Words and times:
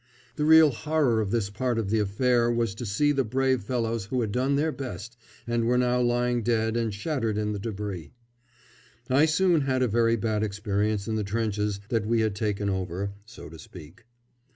The 0.35 0.45
real 0.45 0.71
horror 0.71 1.21
of 1.21 1.29
this 1.29 1.51
part 1.51 1.77
of 1.77 1.91
the 1.91 1.99
affair 1.99 2.49
was 2.51 2.73
to 2.73 2.87
see 2.87 3.11
the 3.11 3.23
brave 3.23 3.61
fellows 3.61 4.05
who 4.05 4.21
had 4.21 4.31
done 4.31 4.55
their 4.55 4.71
best, 4.71 5.15
and 5.45 5.65
were 5.67 5.77
now 5.77 6.01
lying 6.01 6.41
dead 6.41 6.75
and 6.75 6.91
shattered 6.91 7.37
in 7.37 7.51
the 7.51 7.59
debris. 7.59 8.11
I 9.11 9.25
soon 9.27 9.61
had 9.61 9.83
a 9.83 9.87
very 9.87 10.15
bad 10.15 10.41
experience 10.41 11.07
in 11.07 11.17
the 11.17 11.23
trenches 11.23 11.81
that 11.89 12.07
we 12.07 12.21
had 12.21 12.33
taken 12.33 12.67
over, 12.67 13.11
so 13.27 13.47
to 13.47 13.59
speak. 13.59 14.05